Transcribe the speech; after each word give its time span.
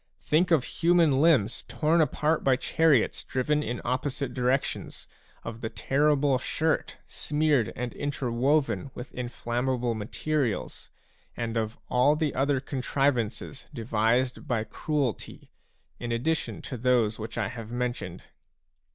Think 0.23 0.49
of 0.49 0.63
human 0.63 1.21
limbs 1.21 1.63
torn 1.67 2.01
apart 2.01 2.43
by 2.43 2.55
chariots 2.55 3.23
driven 3.23 3.61
in 3.61 3.79
opposite 3.85 4.33
directions, 4.33 5.07
of 5.43 5.61
the 5.61 5.69
terrible 5.69 6.39
shirt 6.39 6.97
smeared 7.05 7.71
and 7.75 7.93
interwoven 7.93 8.89
with 8.95 9.11
inflammable 9.13 9.93
materials, 9.93 10.89
and 11.37 11.55
of 11.55 11.77
all 11.87 12.15
the 12.15 12.33
other 12.33 12.59
contrivances 12.59 13.67
devised 13.75 14.47
by 14.47 14.63
cruelty, 14.63 15.51
in 15.99 16.11
addition 16.11 16.63
to 16.63 16.77
those 16.77 17.19
which 17.19 17.37
I 17.37 17.49
have 17.49 17.69
mentioned 17.71 18.23